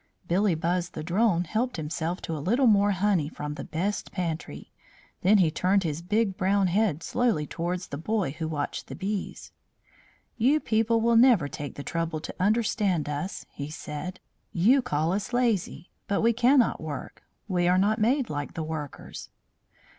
[0.27, 4.71] Billybuzz the Drone helped himself to a little more honey from the best pantry;
[5.21, 9.51] then he turned his big brown head slowly towards the boy who watched the bees.
[10.37, 14.19] "You people will never take the trouble to understand us," he said.
[14.51, 17.21] "You call us lazy, but we cannot work.
[17.47, 19.29] We are not made like the workers."